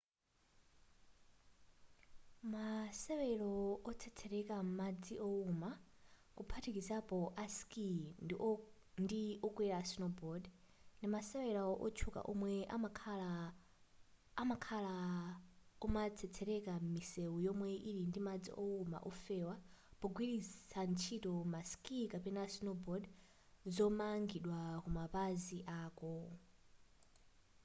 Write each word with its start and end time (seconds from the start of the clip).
masewero 2.53 3.53
otsetsereka 3.89 4.55
m'madzi 4.65 5.15
owuma 5.27 5.69
kuphatikizapo 6.37 7.17
a 7.43 7.45
skii 7.57 8.01
ndi 9.03 9.21
okwera 9.47 9.79
snowboard 9.91 10.43
ndimasewera 10.97 11.63
wotchuka 11.83 12.21
omwe 12.31 12.53
amakhala 14.41 14.93
omatsetsereka 15.85 16.73
m'misewu 16.81 17.37
yomwe 17.45 17.69
ili 17.89 18.19
madzi 18.27 18.51
owuma 18.63 18.97
ofewa 19.09 19.55
pogwiritsa 19.99 20.81
ntchito 20.91 21.31
ma 21.53 21.59
skii 21.71 22.05
kapena 22.13 22.41
snowboard 22.55 23.03
zomangidwa 23.75 24.59
kumapazi 24.83 25.57
ako 25.81 26.11